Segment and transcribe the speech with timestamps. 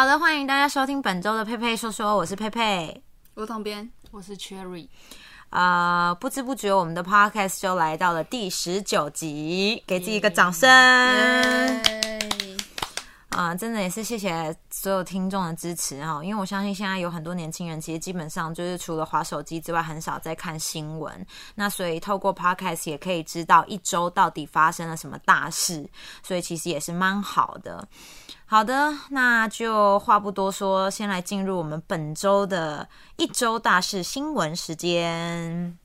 [0.00, 3.02] 好的，欢迎大家收听本周的佩佩说说，我是佩佩。
[3.34, 4.88] 我旁边，我是 Cherry。
[5.50, 10.66] 呃、不知不觉我们的 podcast 就来到了第十九集，给自己一个掌声。
[13.30, 21.26] 啊、真的也是谢谢所有听众的支持哈，因为我相信现在有很多年轻人其实基本上就是除了划手机之外，很少在看新闻。
[21.54, 25.88] 那所以透过 podcast 也可以知道一周到底发生了什么大事，
[26.22, 27.86] 所以其实也是蛮好的。
[28.46, 35.78] 好的，那就话不多说，先来进入我们本周的一周大事新闻时间。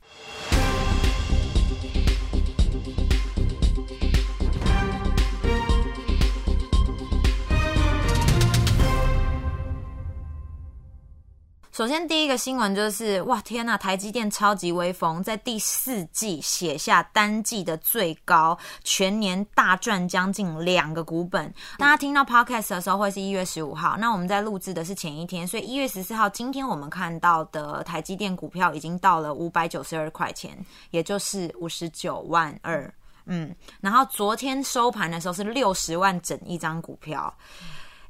[11.76, 13.76] 首先，第一个新闻就是，哇，天呐！
[13.76, 21.52] 台积电超级威风，在第四季写下单季的最高，全年大赚将近两个股本。
[21.76, 30.56] 大家听到 podcast 的时候会是一月十五号，那我们在录制的是前一天，所以一月十四号，今天我们看到的台积电股票已经到了五百九十二块钱，
[30.92, 32.90] 也就是五十九万二。
[33.26, 37.30] 嗯，然后昨天收盘的时候是六十万整一张股票。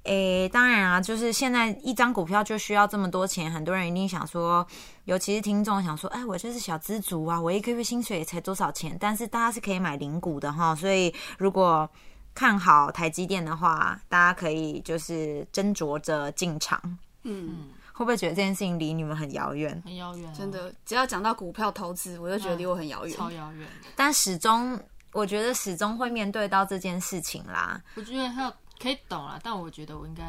[0.06, 4.66] 诶，当然啊，就是现在一张股票就需要这么多钱，很多人一定想说，
[5.04, 8.96] 尤其是听众想说，哎，我就是小资族啊，我一个月薪水也才多少钱？
[9.00, 11.88] 但是大家是可以买零股的哈，所以如果
[12.34, 16.80] 看好台积电的话，大家可以就是斟酌着进场。
[17.24, 19.82] 嗯，会不会觉得这件事情离你们很遥远？
[19.84, 23.16] 很遥远、啊，真的，只要讲到股票投资，我就觉得离我很遥远。
[23.16, 23.66] 超遥远。
[23.96, 24.78] 但始终，
[25.12, 27.80] 我觉得始终会面对到这件事情啦。
[27.96, 30.24] 我觉得还有可以懂了，但我觉得我应该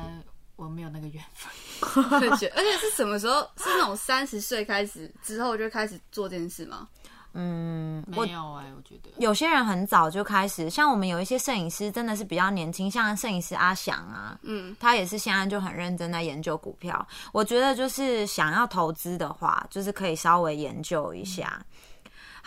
[0.55, 2.03] 我没有那个缘分。
[2.21, 3.41] 而且是什么时候？
[3.57, 6.87] 是那种三十岁开始之后就开始做这件事吗？
[7.33, 17.07] 嗯，没有哎、我觉得有些人很早就开始，像我们有一些摄影师真的是比较年轻，像摄影师阿翔啊，嗯，他也是现在就很认真在研究股票。
[17.31, 21.63] 我觉得就是想要投资的话，就是可以稍微研究一下。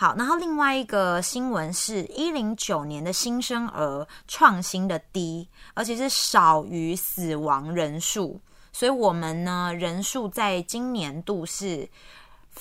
[0.01, 8.41] 好，然后另外一个新闻是，一零九年的新生儿创新的低，而且是少于死亡人数，
[8.73, 11.87] 所以我们呢人数在今年度是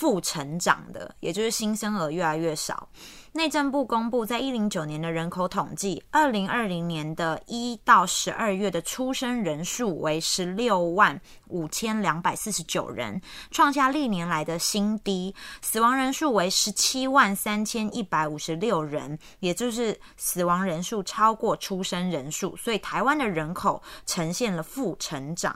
[0.00, 2.88] 负成长的，也就是新生儿越来越少。
[3.32, 15.34] 内政部公布，在一零九年的人口统计，二零二零年的一到十二月的出生人数为十六万五千两百四十九人，创下历年来的新低。
[15.60, 25.54] 死亡人数为十七万三千一百五十六人，也就是死亡人数超过出生人数，所以台湾的人口呈现了负成长。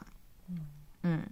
[1.07, 1.23] 嗯，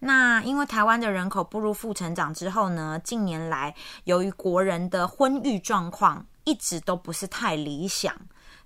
[0.00, 3.72] 那因为台湾的人口步入负成长之后呢，近年来
[4.04, 8.12] 由于国人的婚育状况一直都不是太理想，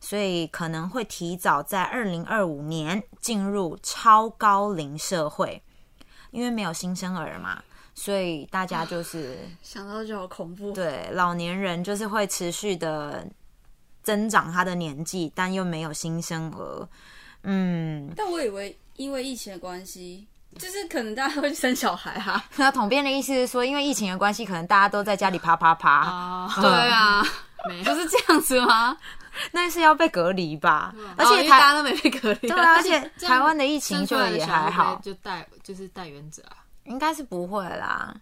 [0.00, 5.62] 所以可能会提早在二零二五年进入超高龄社会，
[6.31, 7.62] 因为没有新生儿嘛，
[7.94, 10.73] 所以大家就是想到就好恐怖。
[10.73, 13.28] 对老年人就是会持续的
[14.03, 16.88] 增长他的年纪，但又没有新生儿。
[17.43, 20.27] 嗯，但我以为因为疫情的关系，
[20.59, 27.22] 就是可能大家会去生小孩哈、 那统编的意思是说，因为疫情的关系，可能大家都在家里啪啪啪，啊，对啊，
[27.69, 28.97] 没 不是这样子吗？
[29.53, 30.94] 那是要被隔离吧？
[31.17, 36.65] 而且大家都没被隔离，对啊，而且台湾的疫情就也还好，就带就是带原者啊。
[36.84, 38.15] 应该是不会啦。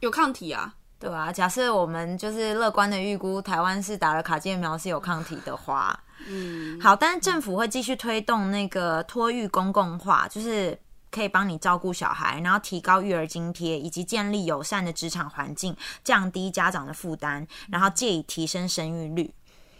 [0.00, 0.72] 有抗体啊。
[0.98, 10.76] 对啊，假设我们就是乐观的预估，台湾是打了卡介苗是有抗体的话，嗯，好，但是政府会继续推动那个托育公共化，就是
[11.10, 19.32] 可以帮你照顾小孩，然后提高育儿津贴，以及建立友善的职场环境，降低家长的负担，然后借以提升生育率。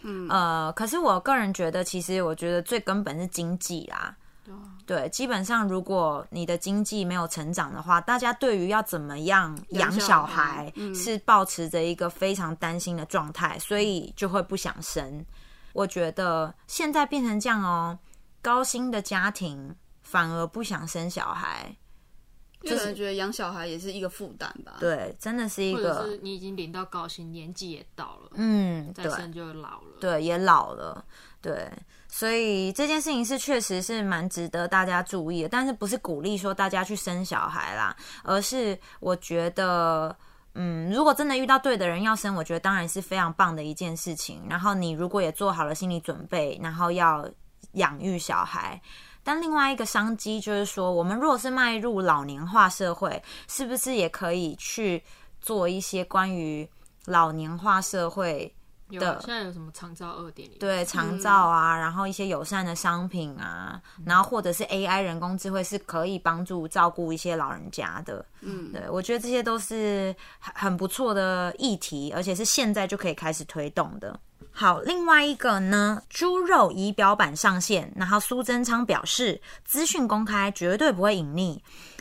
[0.02, 4.14] 嗯，呃，可是我个人觉得，其实我觉得最根本是经济啦。
[4.86, 15.26] 对，基本上如果你的经济没有成长的话，大家对于要怎么样养养小小孩是保持着一个非常担心的状态，所以就会不想生。
[15.72, 17.98] 我觉得现在变成这样哦，
[18.40, 19.74] 高薪的家庭
[20.06, 21.76] 反而不想生小孩，
[22.62, 24.76] 就可能觉得养小孩也是一个负担吧。
[24.78, 29.98] 对，真的是一个是你已经领到高薪，年纪也到了，嗯，对再生就老了。
[30.00, 31.04] 对，也老了，
[31.42, 31.68] 对，
[32.08, 40.16] 所以这件事情是确实是蛮值得大家注意的，但是不是鼓励说大家去生小孩啦，而是我觉得。
[40.58, 44.42] 嗯，如果真的遇到对的人要生，我觉得当然是非常棒的一件事情。
[44.48, 47.28] 然后你如果也做好了心理准备，然后要
[47.72, 48.80] 养育小孩，
[49.26, 55.02] 但另外一个商机就是说，我们如果是迈入老年化社会，是不是也可以去
[55.40, 56.68] 做一些关于
[57.06, 58.54] 老年化社会
[58.88, 60.56] 有的现在有什么长照二点零？
[60.60, 68.24] 对长照啊，然后一些友善的商品啊，然后或者是 AI 人工智慧是可以帮助照顾一些老人家的。
[68.42, 74.16] 嗯，对我觉得这些都是很很不错的议题，而且是现在就可以开始推动的。
[74.58, 81.58] 好，另外一个呢，猪肉仪表板上线，然后苏贞昌表示，资讯公开，绝对不会隐匿。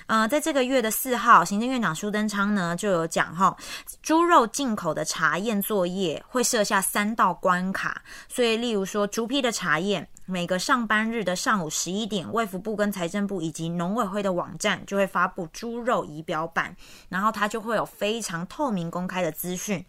[0.08, 3.58] 呃，在这个月的四号，行政院长苏贞昌呢就有讲哈，
[4.04, 16.76] 猪肉进口的查验作业会设下三道关卡，所以例如说猪批的查验，每个上班日的上午十一点，卫福部跟财政部以及农委会的网站就会发布猪肉仪表板，
[17.10, 19.84] 然后它就会有非常透明公开的资讯，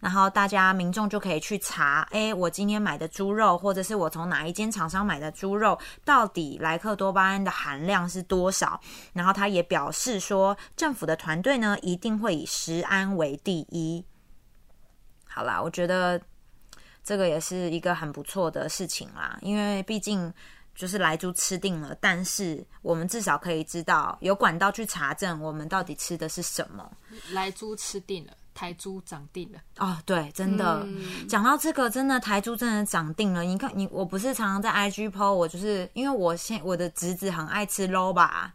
[0.00, 8.78] 然后大家民众就可以去查，诶，我今天买的猪肉，或者是我从哪一间厂商买的猪肉，到底莱克多巴胺的含量是多少？
[9.14, 14.04] 然后他也表示说，政府的团队呢一定会以食安为第一。
[15.24, 16.20] 好啦，我觉得
[17.02, 20.32] 这个也是一个很不错的事情啦，因为毕竟
[20.74, 26.90] 就是来猪吃定了，但是我们至少可以知道有管道去查证我们到底吃的是什么。
[27.32, 29.58] 来猪吃定了，台猪涨定了。
[29.78, 30.86] 哦，对，真的
[31.28, 33.42] 讲、到这个，真的台猪真的涨定了。
[33.42, 38.52] 你看，你我不是常常在 IG PO，我就是因为我现我的侄子很爱吃 low 吧，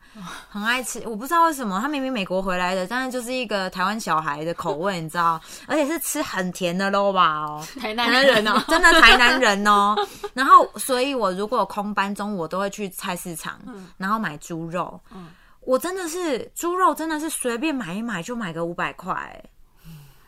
[0.49, 7.65] 很爱吃，我不知道为什么，他明明美国回来的，但是就是一个台湾小孩的口味，你知道， 而且是吃很甜的 low 吧哦。
[7.79, 9.95] 台南人哦，真的台南人哦。
[10.33, 13.59] 然后，所以我如果有空班中，我都会去菜市场，
[13.97, 14.99] 然后买猪肉。
[15.61, 19.43] 我真的是猪肉，真的是随便买一买就买个五百块，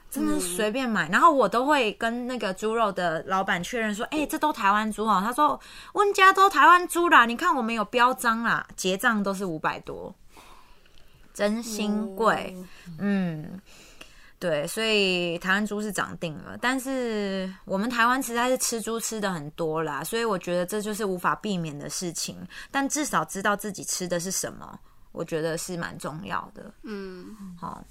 [0.09, 1.09] 真的随便买。
[1.09, 5.59] 然后我都会跟那个猪肉的老板确认说：“哎、这都台湾猪哦。”他说
[5.93, 10.13] ：“温家都台湾猪啦，你看我们有标章啦，结账都是五百多，
[11.33, 12.55] 真心贵。
[12.97, 13.59] 嗯，
[14.39, 22.37] 对，所以台湾猪是涨定了，但是我们台湾实在是吃猪吃的很多啦，所以我觉得这就是无法避免的事情。
[22.71, 24.79] 但至少知道自己吃的是什么，
[25.11, 26.73] 我觉得是蛮重要的。
[26.83, 27.83] 嗯，好，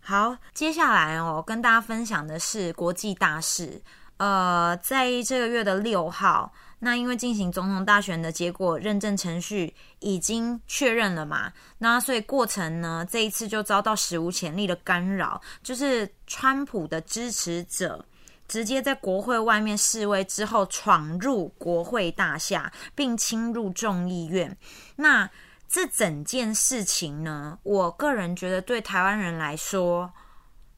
[0.00, 3.80] 好，接下来哦，跟大家分享的是国际大事。
[4.16, 18.04] 呃，在这个月的六号，那因为进行总统大选的结果认证程序已经确认了嘛，那所以过程呢，这一次就遭到史无前例的干扰，就是川普的支持者。
[18.46, 24.56] 直接在国会外面示威之后，闯入国会大厦，并侵入众议院。
[24.96, 25.30] 那
[25.70, 30.12] 这整件事情呢，我个人觉得对台湾人来说，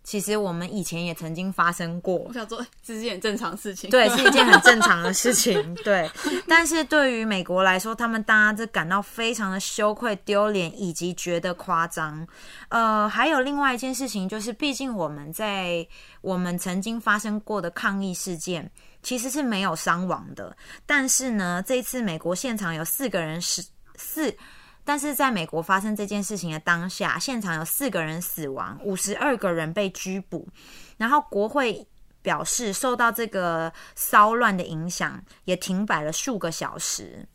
[0.04, 3.88] 其实我们以前也曾经发生过我，想说这是件很正常的事情。
[3.88, 6.10] 对，是一件很正常的事 情，对。
[6.46, 12.26] 但是对于美国来说，他们大家是感到非常的羞愧、丢脸，以及觉得夸张。
[12.68, 15.86] 呃，还有另外一件事情，就是毕竟我们在
[16.20, 18.70] 我们曾经发生过的抗议事件，
[19.02, 20.54] 其实是没有伤亡的。
[20.84, 23.64] 但是呢，这一次美国现场有四个人是
[23.96, 24.36] 四。
[24.84, 30.48] 但是在美国发生这件事情的当下，现场有四个人死亡，五十二个人被拘捕，
[30.96, 31.86] 然后国会
[32.20, 37.26] 表示受到这个骚乱的影响，也停摆了数个小时。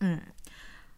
[0.00, 0.20] 嗯，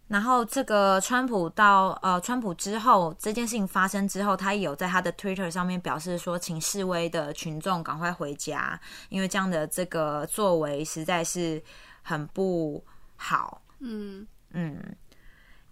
[0.09, 11.63] 然后这个川普到呃，川普之后这件事情发生之后，他也有在他的 Twitter 上面表示说，请示威的群众赶快回家，因为这样的这个作为实在是
[12.03, 12.85] 很不
[13.17, 13.63] 好。
[13.79, 14.97] 嗯，嗯，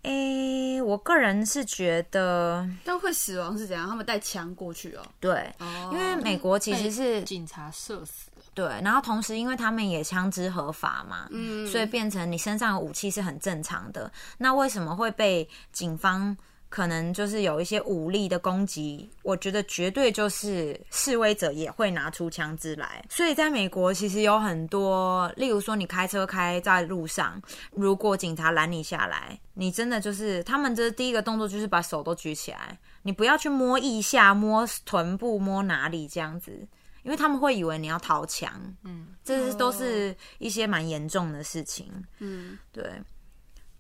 [0.03, 3.89] 诶，我个人是觉得但会死亡是怎样？
[3.89, 5.03] 他们带枪过去哦。
[5.21, 14.11] 对，哦因为美国其实是警察射死的，对，然后同时因为他们也枪支合法嘛，嗯所以变成你身上有武器是很正常的。
[14.39, 16.37] 那为什么会被警方
[16.73, 19.11] 可能就是有一些武力的攻击？
[19.23, 23.05] 我觉得绝对就是示威者也会拿出枪支来。
[23.11, 27.39] 所以在美国其实有很多，例如说你开车开在路上，
[27.73, 36.67] 如果警察拦你下来，你真的就是他们这第一个动作就是把手都举起来，你不要去摸腋下、摸臀部、摸哪里这样子。
[37.03, 38.49] 因为他们会以为你要掏枪，
[38.85, 41.93] 嗯，这是都是一些蛮严重的事情。
[42.21, 42.85] 嗯，对，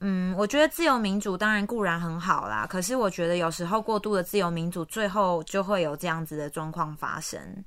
[0.04, 7.64] 嗯，我觉得自由民主当然固然很好啦，可是我觉得有时候过度的自由民主，最后就会有这样子的状况发生，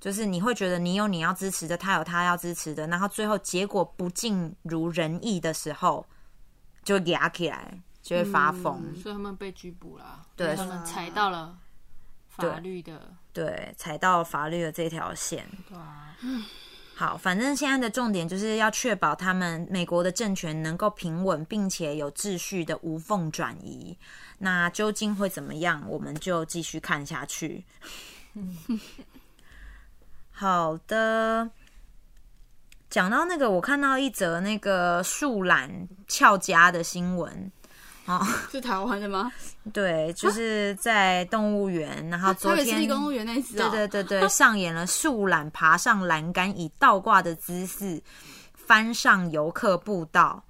[0.00, 6.04] 就是你会觉得你有你要支持的，他有他要支持的，然后最后结果不尽如人意的时候，
[6.82, 8.92] 就压起来，就会发疯。
[8.96, 11.56] 所以他们被拘捕了，对他们踩到了
[12.28, 15.46] 法律的，对，踩到法律的这条线。
[15.68, 16.16] 对啊，
[16.98, 23.96] 好，反正现在的重点就是要确保他们美国的政权能够平稳，并且有秩序的无缝转移。
[24.38, 27.64] 那究竟会怎么样，我们就继续看下去。
[30.32, 31.48] 好的。
[32.90, 37.52] 讲到那个，我看到一则那个树懒翘家的新闻，
[38.50, 39.30] 是台湾的吗？
[39.72, 48.02] 对，就是在动物园，然后昨天台北市立公务员那一只、对哦，对对对，上演了树懒爬上栏杆，以倒挂的姿势
[48.54, 50.42] 翻上游客步道。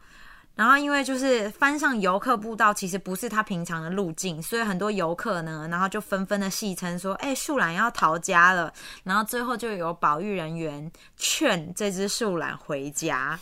[0.55, 8.73] 然后因为就是翻上游客步道，其实不是他平常的路径，所以很多游客呢，然后就纷纷的戏称说：“哎，树懒要逃家了。”
[9.05, 13.39] 然后最后就有保育人员劝这只树懒回家。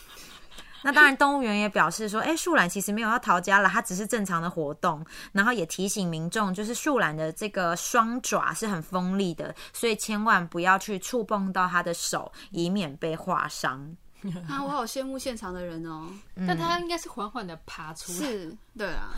[0.87, 5.05] 那当然，动物园也表示说，哎，树懒其实没有要逃家了，它只是正常的活动。
[5.33, 13.97] 然后也提醒民众，就是树懒的这个双爪是很锋利的，所以千万不要去触碰到它的手，以免被划伤。
[14.49, 16.07] 啊，我好羡慕现场的人哦。
[16.47, 18.19] 但它应该是缓缓的爬出来。
[18.19, 19.11] 是， 对啊，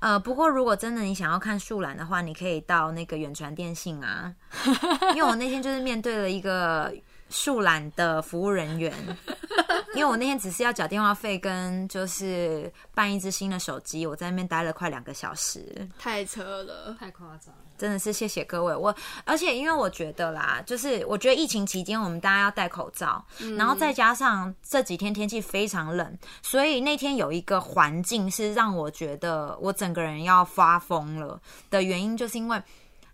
[0.00, 4.34] 呃，不过如果真的你想要看树懒的话，你可以到那个远传电信啊，
[5.14, 6.92] 因为我那天就是面对了一个
[7.30, 8.92] 树懒的服务人员，
[9.96, 15.88] 因为我那天只是要缴电话费跟就是办一只新的手机，我在那边待了快两个小时。
[15.98, 16.96] 太扯了。
[16.98, 17.60] 太夸张了。
[17.78, 18.94] 真的是谢谢各位，我
[19.24, 23.24] 而且因为我觉得啦，就是我觉得疫情期间我们大家要戴口罩，
[23.58, 32.62] 然后再加上这几天天气非常冷，所以那天有一个环境是让我觉得我整个人要发疯了的原因，就是因为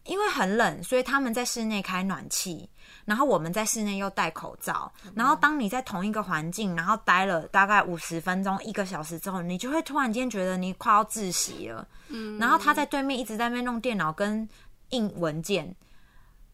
[0.04, 2.68] 因为很冷，所以他们在室内开暖气。
[3.08, 11.88] 然后我们在室内又戴口罩，然后当你在同一个环境，然后待了大概五十分钟、一个小时之后，你就会突然间觉得你快要窒息了。
[12.08, 14.46] 嗯，然后他在对面一直在那边弄电脑跟
[14.90, 15.74] 印文件，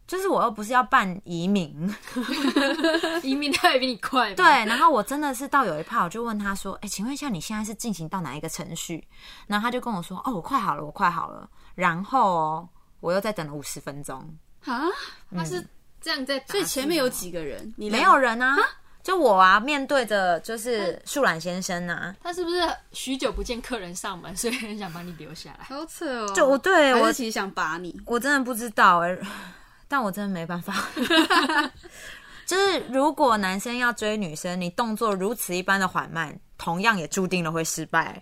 [0.07, 1.93] 就是我又不是要办移民，
[3.25, 4.37] 移民他也比你快嘛。
[4.37, 9.05] 对，然后我真的是到有一趴，我就问他说：“哎，请问一下，你现在是进行到哪一个程序？”
[9.49, 12.69] 然后他就跟我说：“哦，我快好了，我快好了。”然后哦，
[13.01, 14.85] 我又再等了五十分钟，啊，
[15.35, 15.67] 他是
[16.05, 17.73] 这样在打，所以前面有几个人？
[17.79, 18.59] 你没有人啊，
[19.03, 22.61] 就我啊，面对着就是树懒先生啊，他是不是
[22.93, 25.65] 许久不见客人上门，所以很想把你留下来？
[25.65, 26.33] 好扯哦。
[26.35, 27.99] 就我对我其实想把你。
[28.05, 29.17] 我真的不知道哎、
[29.89, 30.75] 但我真的没办法。
[32.45, 38.21] 就是如果男生要追女生，你动作如此一般的缓慢，同样也注定了会失败。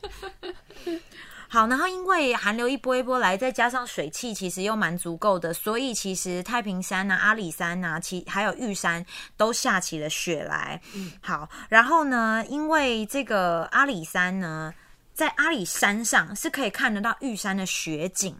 [1.53, 9.05] 好，然后因为寒流一波一波来，再加上水汽其实又蛮足够的，所以其实太平山呐、阿里山呐、其还有玉山
[9.37, 10.81] 都下起了雪来。
[11.21, 14.73] 好，然后呢，因为这个阿里山呢，
[15.13, 18.35] 在阿里山上是可以看得到玉山的雪景。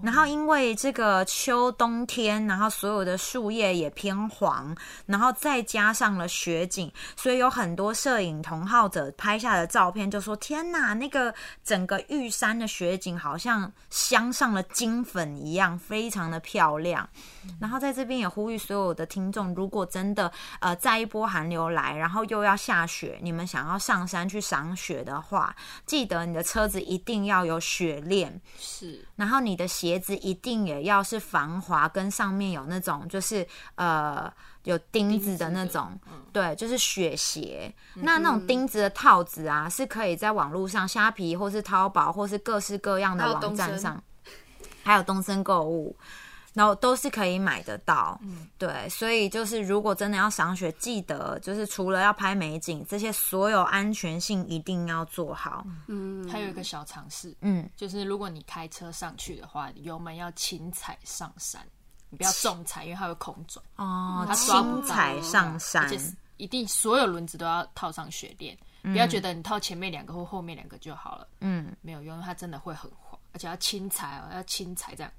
[0.00, 4.74] 然后因为这个秋冬天，然后所有的树叶也偏黄，
[5.06, 17.08] 然后再加上了雪景，所以有很多摄影同好者拍下的照片就说：“天哪，那个整个玉山的雪景好像镶上了金粉一样，非常的漂亮。”
[17.58, 20.30] 然后在这边也呼吁所有的听众，如果真的
[20.60, 28.40] 呃在一波寒流来，然后又要下雪，你们想要上山去赏雪的话，记得你的车子一定要有雪链。
[28.58, 34.28] 是然后你的鞋子一定也要是防滑，跟上面有那种就是呃
[34.64, 35.96] 有钉子的那种，
[36.32, 37.72] 对，就是雪鞋。
[37.94, 44.02] 那那种钉子的套子啊，是可以在网络上虾皮或是淘宝或是各式各样的网站上，
[44.82, 45.94] 还有东森购物。
[46.58, 48.48] 然后都是可以买得到，嗯。
[48.58, 55.64] 对，所以就是如果真的要赏雪，记得就是除了要拍美景，这些所有安全性一定要做好。
[55.86, 61.64] 嗯，还有一个小常识，嗯，就是如果你开车上去的话，油门要轻踩上山，
[62.10, 65.84] 你不要重踩，因为它会空转，哦，轻踩上山。
[65.84, 65.96] 而且
[66.38, 71.72] 一定所有轮子都要套上雪链，不要觉得你套前面两个或后面两个就好了，嗯。
[71.82, 75.12] 没有用，因为它真的会很滑，而且要轻踩哦，要轻踩这样，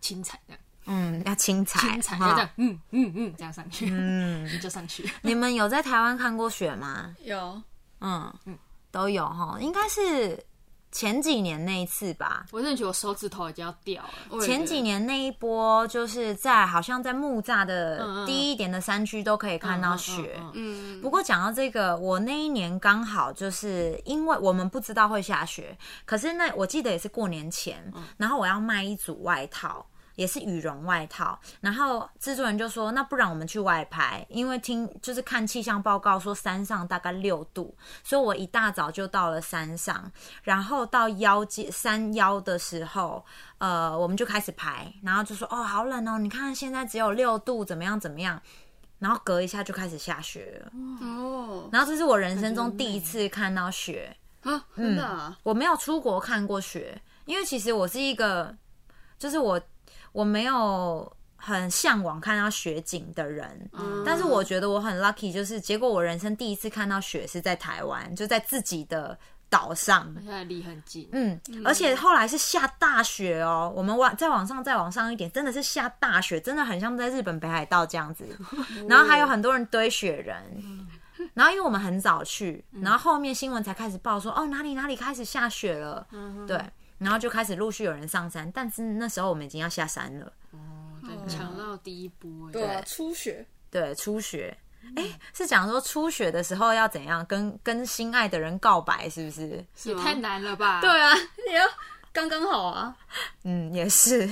[0.00, 5.08] 轻踩这样，嗯，要轻踩，这样，嗯嗯嗯，这样上去，嗯， 就上去。
[5.22, 7.14] 你们有在台湾看过雪吗？
[7.22, 7.60] 有
[8.00, 8.58] 嗯嗯，
[8.90, 10.44] 都有哈，应该是
[10.90, 12.44] 前几年那一次吧。
[12.50, 14.40] 我真的觉得我手指头已经要掉了。
[14.40, 20.38] 前几年那一波，就是在好像在木栅嗯的嗯低一点的山区都可以看到雪。
[20.52, 29.86] 嗯，不过讲到这个，我那一年刚好就是因为我们不知道会下雪，可是那我记得也是过年前，然后我要卖一组外套。
[30.16, 40.10] 也是羽绒外套，然后制作人就说：“那不然我们去外拍，因为听就是看气象报告说山上大概六度，所以我一大早就到了山上，
[40.42, 43.24] 然后到腰间山腰的时候，
[43.58, 48.40] 呃，我们就开始拍，然后就说：哦，好冷哦，你看现在只有六度，怎么样怎么样，
[48.98, 50.72] 然后隔一下就开始下雪了。
[51.00, 51.68] 哦。
[51.72, 58.54] 然后这是我人生中第一次看到雪，啊，真的啊，我没有出国看过雪，因为其实我是一个，
[59.18, 59.60] 就是我
[60.12, 64.02] 我没有很向往看到雪景的人，嗯。
[64.06, 69.18] 但是我觉得我很 lucky，就是结果我人生第一次看到雪是在台湾，就在自己的
[69.50, 70.14] 岛上。
[70.20, 78.24] 现在离很近，嗯，而且后来是下大雪哦，我们往再往上再往上一点，真的是下大雪，真的很像在日本北海道这样子。
[78.88, 80.42] 然后还有很多人堆雪人，
[81.34, 86.06] 然后因为我们很早去，然后后面新闻才开始报说哦哪里哪里开始下雪了，
[86.46, 86.58] 对，
[87.02, 90.32] 然后就开始陆续有人上山，但是那时候我们已经要下山了，
[91.02, 94.56] 对，抢到第一波，对啊，初雪，对，初雪。
[94.96, 99.64] 哎，是讲说初雪的时候要怎样跟跟心爱的人告白，是不是？
[99.84, 100.80] 也太难了吧？
[100.80, 101.14] 对啊，
[101.48, 101.64] 也要
[102.12, 102.94] 刚刚好啊。
[103.44, 104.28] 嗯，也是。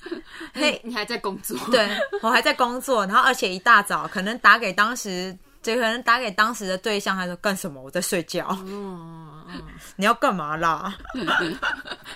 [0.54, 1.86] 嘿，你还在工作，对
[2.22, 7.80] 我还在工作，然后而且一大早可能打给当时，就可能打给当时的对象，他说干什么？
[7.82, 8.46] 我在睡觉。
[8.66, 9.62] 嗯嗯，
[9.96, 10.96] 你要干嘛啦？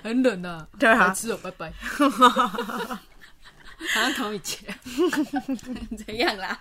[0.02, 1.72] 很冷啊，对啊白痴哦，拜拜，
[3.92, 4.74] 好像同以前，
[6.06, 6.58] 怎样啦？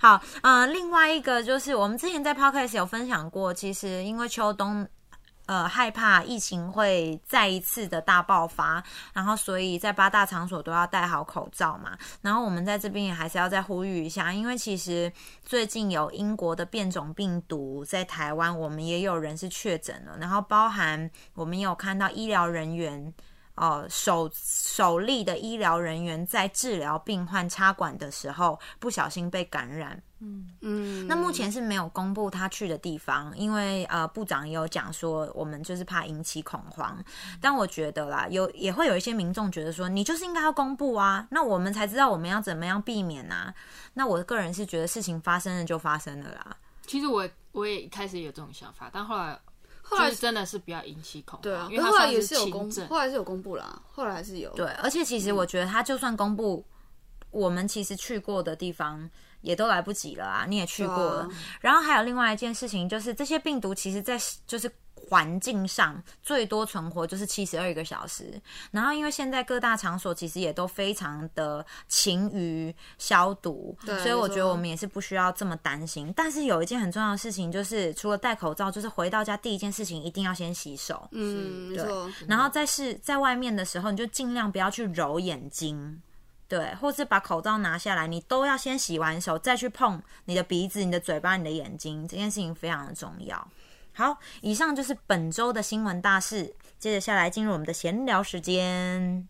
[0.00, 4.88] 好，嗯、另外一个就是我们之前在 podcast 有分享过，其实因为秋冬。
[5.46, 8.82] 呃，害怕疫情会再一次的大爆发，
[9.12, 11.96] 然后所以在八大场所都要戴好口罩嘛。
[12.20, 15.12] 然后我们在这边也还是要再呼吁一下，因为其实
[15.44, 23.12] 最近有英国的变种病毒在台湾，我们也有人是确诊了，然后包含我们有看到医疗人员。
[23.54, 30.02] 呃，首首例的医疗人员在治疗病患插管的时候不小心被感染，
[30.60, 36.96] 嗯，那目前是没有公布他去的地方，因为呃部长也有讲说，我们就是怕引起恐慌。
[37.40, 43.52] 但我觉得啦，有也会有一些民众觉得说，你就是应该要公布啊，那我们才知道我们要怎么样避免啊。
[43.94, 46.56] 那我个人是觉得事情发生了就发生了啦。
[46.86, 49.38] 其实我我也一开始有这种想法，但后来
[49.82, 54.50] 后来真的是不要引起恐慌，对啊，因为后来也是有公布，后来是有公布啦，后来还是有。
[54.54, 56.64] 对，而且其实我觉得他就算公布，
[57.30, 59.08] 我们其实去过的地方
[59.42, 61.20] 也都来不及了啊，你也去过了。
[61.22, 61.28] 啊
[61.60, 68.40] 然后还有另外一件事情，就是这些病毒其实在就是环境上最多存活就是七十二个小时。
[68.70, 76.12] 然后因为现在各大场所其实也都非常的勤于消毒，所以我觉得我们也是不需要这么担心。
[76.16, 81.08] 但是有一件很重要的事情，就是除了戴口罩，就是回到家第一件事情一定要先洗手。
[81.10, 81.84] 嗯，对。
[82.26, 86.00] 然后在是在外面的时候，你就尽量不要去揉眼睛，
[86.52, 93.48] 对，或是把口罩拿下来，你都要先洗完手，再去碰你的鼻子、你的嘴巴、你的眼睛，这件事情非常的重要。
[93.94, 99.26] 好，以上就是本周的新闻大事，接着下来进入我们的闲聊时间。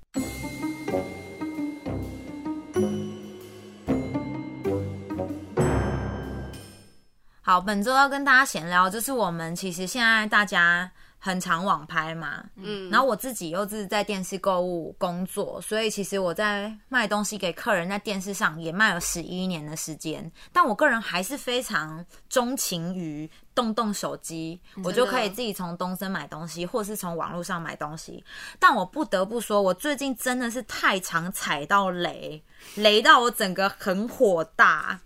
[7.41, 10.91] 好，本周要跟大家闲聊，就是我们其实现在大家
[11.25, 28.25] 很常网拍嘛，嗯，然后我自己又是在电视购物工作，所以其实我在卖东西给客人，在电视上也卖了十一年的时间，但我个人还是非常钟情于动动手机，我就可以自己从东森买东西，或是从网络上买东西。
[28.59, 32.43] 但我不得不说，我最近真的是太常踩到雷，
[32.75, 34.99] 雷到我整个很火大。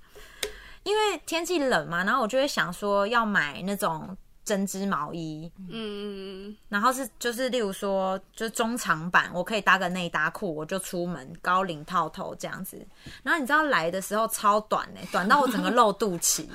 [0.83, 12.79] 因为天气冷嘛，然后我就会想说要买那种针织毛衣，嗯，然后是就是例如说就中长版，我可以搭个内搭裤，我就出门高领套头这样子。
[13.25, 16.49] 然后你知道来的时候超短哎、短到我整个露肚脐。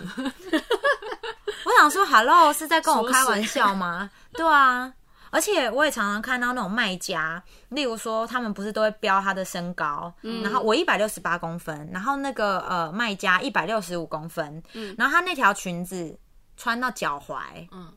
[1.64, 4.10] 我想说，Hello，是在跟我开玩笑吗？
[4.32, 4.94] 对啊。
[5.30, 16.18] 而且我也常常看到那种卖家，例如说他们不是都会标他的身高，然后我一百六十八公分，然后那个呃卖家一百六十五公分，嗯然后他那条裙子
[16.62, 17.92] 穿到脚踝，嗯，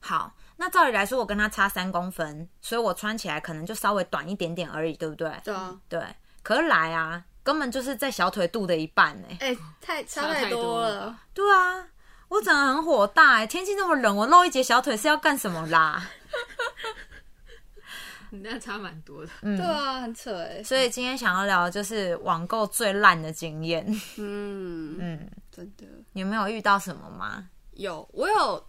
[0.00, 5.32] 好，那照理来说我跟他差三公分，所以我穿起来可能就稍微短一点点而已，对不对？
[5.44, 5.80] 对啊。
[5.88, 6.04] 对，
[6.42, 11.20] 可是来啊，根本就是在小腿肚的一半哎、哎，太差差太太多多了了。
[11.32, 11.86] 对啊，
[12.26, 16.10] 我整个很火大哎、天气那么冷，我露一截小腿是要干什么啦？
[18.30, 20.60] 你 那差蛮多的，嗯对啊，很扯哎。
[20.64, 23.86] 所以今天想要聊的就是网购最烂的经验。
[24.16, 27.48] 嗯，嗯，真的有没有遇到什么吗？
[27.80, 28.64] 有，我有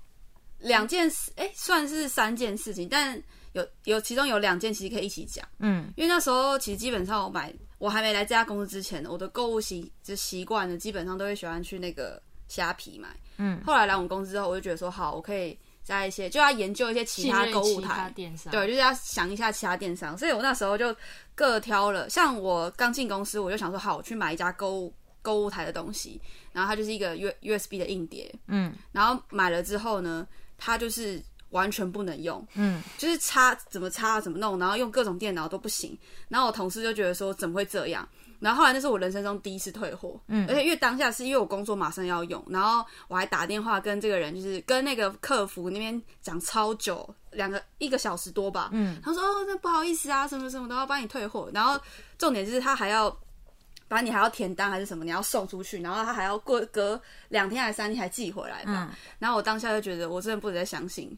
[0.59, 3.21] 两件事，哎，算是三件事情，但
[3.53, 5.91] 有有其中有两件其实可以一起讲，嗯。
[5.95, 13.09] 因为那时候其实基本上我买，我还没来这家公司之前，我的购物习就习惯了，基本上都会喜欢去那个虾皮买。
[13.37, 20.95] 嗯，后来来我们公司之后，我就觉得说，好，我可以在一些就要研究一些其他购物台，电商，对，就是要想一下其他电商，所以我那时候就
[21.33, 22.09] 各挑了。
[22.09, 28.73] 像我刚进公司，我就想说，好，我去买一家购物购物台的东西，然后它就是一个 U U S B 的硬碟，嗯。
[28.91, 35.97] 然后买了之后呢，它就是完全不能用，嗯，就是插怎么插怎么弄，然后用各种电脑都不行。
[36.29, 38.07] 然后我同事就觉得说怎么会这样？
[38.39, 51.79] 然后后来那是我人生中第一次退货，嗯，而且因为当下是因为我工作马上要用，然后我还打电话跟这个人，就是跟那个客服那边讲超久，两个一个小时多吧，嗯，他说哦，那不好意思啊，什么什么都要帮你退货，然后
[52.17, 53.15] 重点就是他还要
[53.91, 61.17] 把你还要填单还是什么，你要送出去，然后他还要过隔两天还是三天还寄回来吧，然后我当下就觉得我真的不能再相信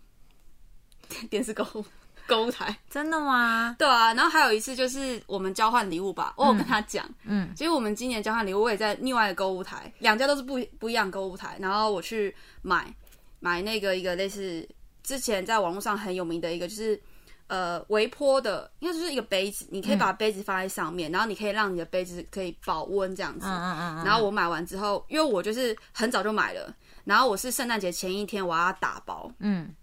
[1.30, 1.86] 电视购物
[2.26, 2.76] 购物台。
[2.90, 3.76] 真的吗？
[3.78, 12.92] 对啊，然后还有一次就是我们交换礼物吧，我有跟他讲，嗯，其实我们今年交换礼物，我也在另外的购物台，两家都是不不一样购物台，然后我去买
[13.40, 14.68] 买那个一个类似
[15.04, 17.00] 之前在网络上很有名的一个，就是
[17.48, 29.74] 呃微波的，应该就是一个杯子，你可以把杯子放在上面，然后你可以让你的杯子可以保温这样子，嗯嗯嗯，然后我买完之后，因为我就是很早就买了，然后我是圣诞节前一天我要打包，嗯，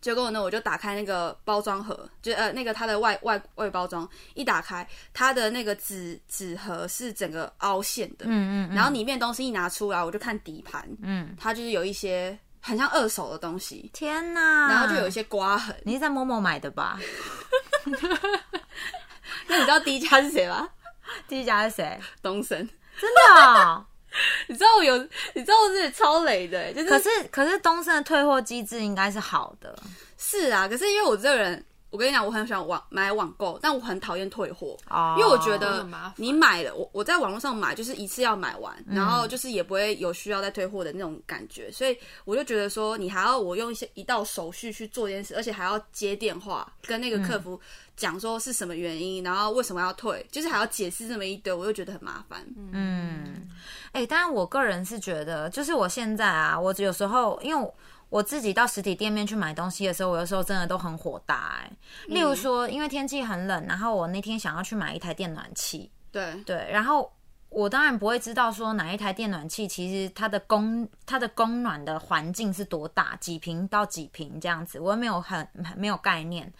[0.00, 8.74] 结果呢，我就打开那个包装盒，就呃那个它的外外外包装，一打开，它的那个纸纸盒是整个凹陷的，嗯嗯。
[8.74, 14.68] 然后里面东西一拿出来，我就看底盘，嗯，它就是有一些很像二手的东西，天哪！
[14.68, 15.74] 然后就有一些刮痕。
[15.84, 16.98] 你是在某某买的吧？
[19.46, 20.68] 那你知道第一家是谁吗？
[21.28, 22.00] 第一家是谁？
[22.20, 22.68] 东森。
[22.98, 23.86] 真的哦、
[24.48, 24.96] 你知道我有，
[25.34, 29.78] 你知道我是超雷的，就是可是可是东森的退货机制应该是好的，
[30.18, 31.64] 是啊，可是因为我这个人，
[31.96, 34.76] 我跟你讲，我很喜欢网买网购，但我很讨厌退货。
[34.90, 47.58] 哦因为我觉得你买了，我我在网络上买就是一次要买完，然后就是也不会有需要再退货的那种感觉，所以我就觉得说，你还要我用一些一道手续去做这件事，而且还要接电话跟那个客服
[47.96, 52.46] 讲说是什么原因，然后为什么要退，就是还要解释这么一堆，我就觉得很麻烦。
[52.72, 53.48] 嗯，
[53.92, 57.72] 哎、当然我个人是觉得，就是我现在啊，我有时候因为
[58.10, 58.22] 我。
[58.22, 61.70] 自己到实体店面去买东西的时候，我有时候真的都很火大哎、
[62.08, 67.12] 例如说，因为天气很冷，然后我那天想要去买一台电暖气，对，对，然后
[67.48, 76.52] 我当然不会知道说哪一台电暖气其实它的供它的供暖的环境是多大，几平到几平这样子，我也没有很很没有概念。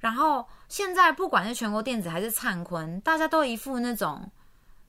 [0.00, 4.28] 然后现在不管是全国电子还是灿坤，大家都一副那种，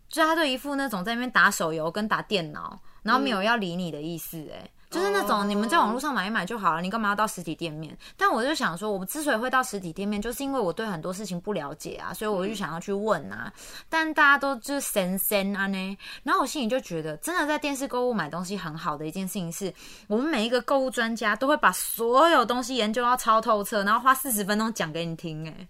[0.10, 7.98] 就是他都一副那种在那边打手游跟打电脑，然后没有要理你的意思、哎、就是那种哦你们在网络上买一买就好了，你干嘛要到实体店面？
[8.16, 13.52] 但我就想说，我之所以会到实体店面，就是因为我对很多事情不了解啊，所以我就想要去问啊。
[13.90, 19.74] 但大家都就是神神啊呢，然后我心里就觉得，真的在电视购物买东西很好的一件事情是，
[20.08, 25.68] 我们每一个购物专家都会把所有东西研究到超透彻，然后花四十分钟讲给你听、哎，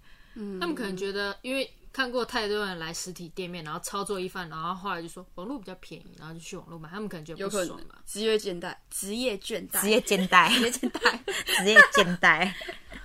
[0.60, 8.02] 他们可能觉得，因为看过太多人来实体店面，然后操作一番，然后后来就说网络比较便宜，然后就去网络买，他们可能觉得有可能不爽吧。
[8.06, 11.18] 职业倦怠，职业倦怠，职业倦怠，职业倦怠。
[11.58, 12.52] 职业倦怠，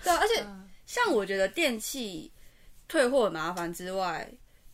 [0.03, 0.45] 对啊，而且
[0.85, 2.31] 像我觉得电器
[2.87, 4.31] 退货很麻烦之外，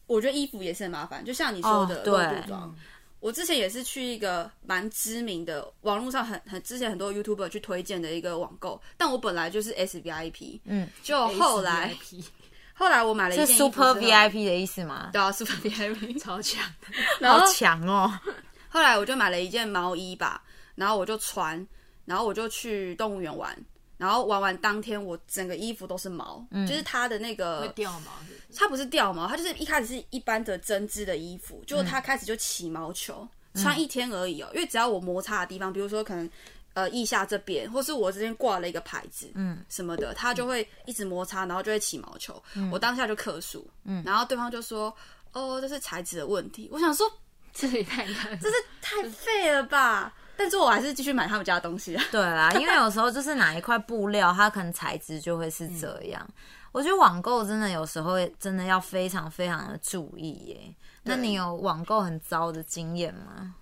[0.08, 1.24] 我觉得衣服也是很麻烦。
[1.24, 2.76] 就像你说的哦对肉布装，
[3.20, 12.24] 我之前也是去一个蛮知名的网络上很很之前很多 YouTuber 去推荐的一个网购，但我本来就是 SVIP，嗯，就后来 SVIP
[12.80, 15.10] 后来我买了一是件 Super VIP 的意思吗？
[15.12, 16.88] 对啊，Super VIP， 超强的，
[17.20, 18.20] 然后好强哦！
[18.70, 20.42] 后来我就买了一件毛衣吧，
[20.76, 21.68] 然后我就穿，
[22.06, 23.56] 然后我就去动物园玩。
[23.98, 34.50] 然后玩完当天，我整个衣服都是毛，就是它的那个会掉毛是不是它不是掉毛，它就是一开始是一般的针织的衣服，结果它开始就起毛球，穿一天而已哦。
[34.54, 36.30] 因为只要我摩擦的地方，比如说可能
[36.80, 42.42] 呃腋下这边，或是我这边挂了一个牌子，嗯，什么的，它就会一直摩擦，然后就会起毛球。
[42.72, 44.96] 我当下就克数，嗯，然后对方就说
[45.34, 47.06] ：“哦，这是材质的问题。”我想说，
[47.54, 48.40] 这也太难。
[48.40, 50.14] 这是太废了吧？
[50.38, 52.04] 但是我还是继续买他们家的东西啊。
[52.12, 56.26] 对啦，因为有时候就是哪一块布料，它可能材质就会是这样。
[56.72, 60.76] 我觉得网购真的有时候真的要非常非常的注意耶。
[61.04, 63.56] 那你有网购很糟的经验吗？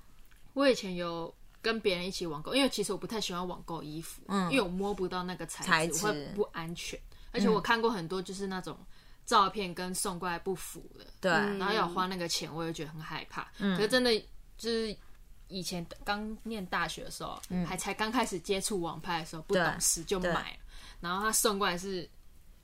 [0.53, 1.33] 我以前有
[1.67, 6.97] 跟别人一起网购，因为其实我不太喜欢网购衣服，嗯，因为我摸不到那个材材质，我会不安全。
[7.33, 8.77] 而且我看过很多就是那种
[9.25, 13.45] 照片跟送过来不符的，对，嗯然后要花那个钱，我也觉得很害怕。
[13.57, 14.17] 可是真的
[14.57, 14.95] 就是
[15.49, 20.57] 以前刚念大学的时候，还才刚开始接触网拍的时候，不懂事就买了。
[21.01, 22.09] 然后他送过来是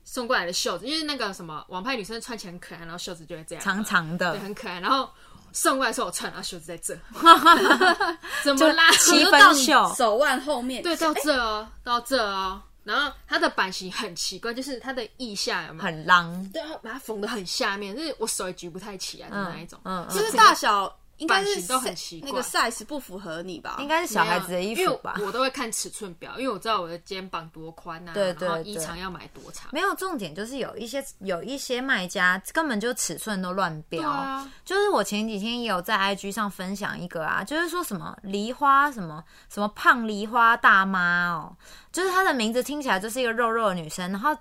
[0.06, 3.64] 送过来的袖子，因为那个什么网拍女生穿起来很可爱，然后袖子就会这样。
[3.64, 4.32] 长长的。
[4.32, 4.80] 对，很可爱。
[4.80, 5.10] 然后
[5.54, 6.94] 送过来的时候我穿，然后袖子在这，
[8.44, 8.92] 怎么拉？
[8.92, 12.62] 七分袖手腕后面，对，到这哦，到这哦。
[12.84, 15.84] 然后它的版型很奇怪，就是它的腋下有没有？
[15.86, 16.50] 很狼。
[16.52, 19.80] 对，它把它缝的很下面，就是我手也举不太起来的那一种。
[19.86, 23.78] 嗯，就是大小应该是版型都很奇怪那个 size 不符合你吧？
[23.80, 25.16] 应该是小孩子的衣服吧？
[25.22, 29.70] 我都会看尺寸表，因为我知道我的肩膀多宽啊，对对然后衣长要买多长。
[29.72, 34.10] 没有重点，就是有一些有一些卖家根本就尺寸都乱标。
[34.10, 41.56] 啊，就是我前几天也有在 IG 上分享一个啊，就是说什么梨花什么什么胖梨花大妈哦，
[41.92, 44.36] 就是她的名字听起来就是一个肉肉的女生，然后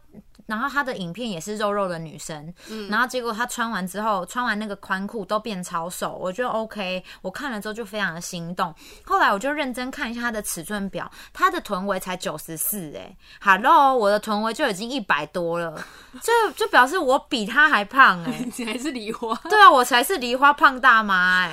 [0.53, 2.53] 然后她的影片也是肉肉的女生，
[2.91, 8.75] 然后结果她穿完之后，穿完那个宽裤都变超瘦，我觉得 OK，我看了之后就非常的心动。
[9.07, 15.83] 后来我就认真看一下她的尺寸表，她的臀围才九十四，哎，Hello，我的臀围就已经一百多了，
[16.21, 21.53] 这就表示我比她还胖哎、 你还是梨花，对啊，我才是梨花胖大妈哎、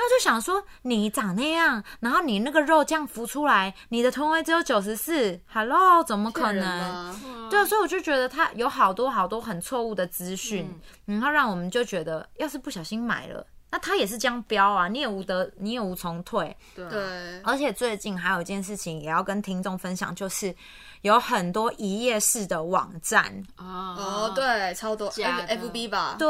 [0.00, 7.14] 那我就想说，你长那样，然后你那个肉这样浮出来，你的臀围只有九十四，Hello，怎么可能？
[7.50, 16.56] 对啊，所以我就觉得他有好多好多很错误的资讯，然后让我们就觉得，要是不小心买了，那他也是这样标啊，你也无得，你也无从退。
[16.74, 20.54] 对啊，而且最近还有一件事情也要跟听众分享，就是
[21.02, 26.28] 有很多一页式的网站，哦哦，，对，超多假的 F B 吧，对，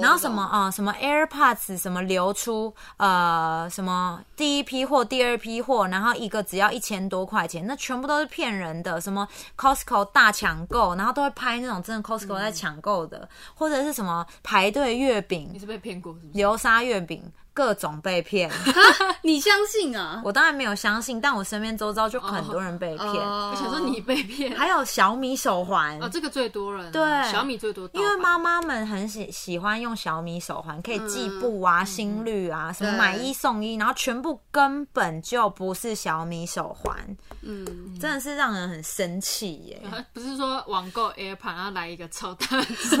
[0.00, 9.00] 然后什么啊、呃什么 AirPods 什么流出呃什么第一批货、第二批货，然后一个只要一千多块钱，那全部都是骗人的。
[9.00, 16.32] 什么 Costco 大抢购，然后都会拍那种真的 Costco 在抢购的，或者是什么排队月饼你饼、是被骗过是不是？
[16.32, 17.32] 流沙月饼。
[17.56, 18.50] 各种被骗，
[19.24, 20.20] 你相信啊？
[20.22, 23.08] 我当然没有相信，但我身边周遭就很多人被骗。
[23.08, 36.94] 哦我想说你被骗，还有小米手环，哦，这个最多人啊，对小米最多，因为妈妈们很喜喜欢用小米手环，可以记步啊、心率啊，什么对买一送一，然后全部根本就不是小米手环，
[37.40, 37.64] 嗯，
[37.98, 39.82] 真的是让人很生气耶。
[39.90, 42.96] 啊 不是说网购 AirPod 然后来一个超大的只，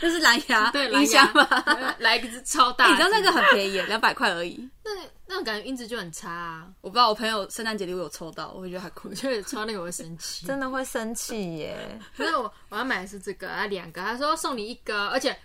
[0.00, 1.44] 那是蓝牙对，音箱吧？
[1.44, 1.94] 吧？
[1.98, 4.68] 来一个是超大道那个很便宜， 两百块而已。
[4.84, 4.90] 那
[5.26, 6.66] 那种感觉音质就很差啊。
[6.80, 9.14] 我不知道我朋友圣诞节礼物有抽到，我会觉得还酷我。
[9.14, 11.98] 觉得抽到那个我会生气， 真的会生气耶！
[12.16, 15.36] 可是我我要买的是这个，啊两个，他说送你一个，而且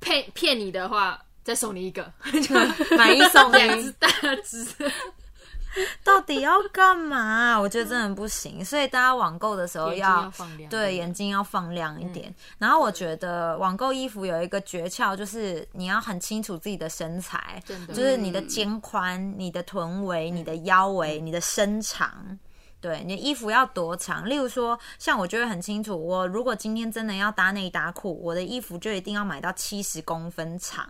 [0.00, 2.12] 骗骗你的话再送你一个，
[2.96, 4.08] 买一送一，两只大
[4.44, 4.66] 只，
[6.02, 7.58] 到底要干嘛？
[7.58, 12.34] 我觉得真的不行，所以大家网购的时候眼要放亮，对，眼睛要放亮一点。
[12.58, 22.38] 然后我觉得网购衣服有一个诀窍，就是你要很清楚自己的身材，就是你的肩宽、你的臀围、你的腰围、你的身长。
[22.80, 24.28] 对，你的衣服要多长？
[24.28, 30.88] 例如说，像我就会很清楚，我如果今天真的要搭内搭裤，我的衣服就一定要买到七十公分长，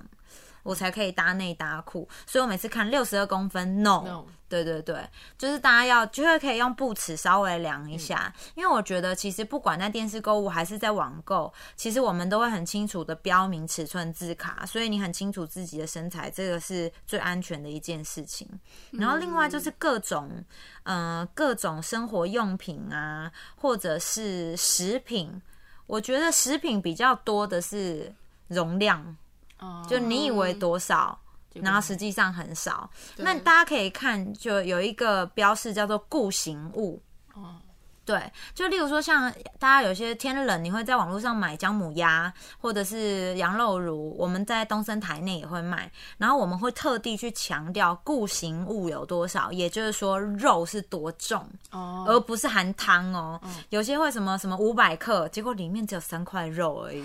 [0.62, 2.08] 我才可以搭内搭裤。
[2.26, 18.48] 所以我每次看六十二公分，no，, No 对对对，就是大家要就是可以用布尺稍微量一下，因为我觉得其实不管在电视购物还是在网购，其实我们都会很清楚的标明尺寸字卡，所以你很清楚自己的身材，这个是最安全的一件事情。
[18.92, 20.42] 然后另外就是各种
[20.84, 25.42] 呃各种生活用品啊，或者是食品，
[25.86, 28.14] 我觉得食品比较多的是
[28.46, 29.14] 容量，
[29.58, 31.18] 哦就你以为多少。
[31.54, 37.02] 然后实际上很少，那大家可以看，就有一个标示叫做固形物。
[37.34, 37.56] 哦
[38.04, 53.38] 对，就例如说，像大家有些天冷，你会在网络上买姜母鸭或者是羊肉炉，我们在东森台内也会卖，然后我们会特地去强调固形物有多少，也就是说肉是多重，哦，而不是含汤哦。
[53.68, 57.04] 有些会什么什么五百克，结果里面只有三块肉而已。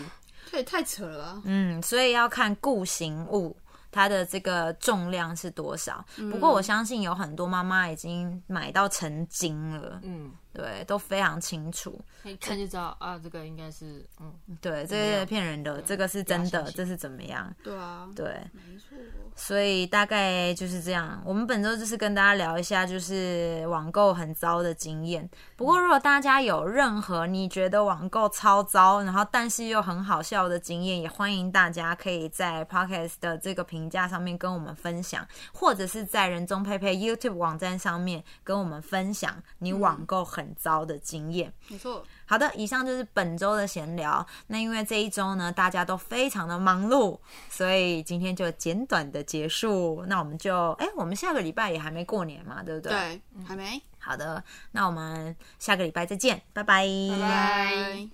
[0.54, 1.42] 这也太扯了！
[1.46, 3.58] 嗯，所以要看固形物
[3.92, 6.06] 它的这个重量是多少。
[6.32, 12.00] 不过我相信有很多妈妈已经买到成精了，嗯，对，都非常清楚。
[12.24, 17.54] 一看就知道啊，这个应该是嗯，对，这个是骗人的，这个是真的，这是怎么样？
[17.64, 18.98] 对啊，对，没错。
[19.36, 21.20] 所以大概就是这样。
[21.26, 25.28] 我们本周就是跟大家聊一下，就是网购很糟的经验。
[25.56, 41.54] 不过如果大家有任何你觉得网购超糟，然后但是又很好笑的经验，也欢迎大家可以在 Podcast 的这个评价上面跟我们分享，或者是在人中佩佩 YouTube 网站上面跟我们分享你网购很糟的经验。
[41.68, 44.26] 没错，好的，以上就是本周的闲聊。
[44.48, 50.04] 那因为这一周呢，大家都非常的忙碌，所以今天就简短的结束。
[50.08, 52.92] 那我们就，哎，我们下个礼拜也还没过年嘛，对不对？。
[52.92, 56.86] 对，还没，好的，那我们下个礼拜再见，拜拜。
[57.12, 58.10] 拜拜。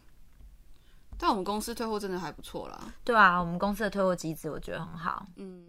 [1.17, 5.25] 但我们公司退货真的还不错啦，对啊，我们公司的退货机制我觉得很好。
[5.35, 5.65] 嗯。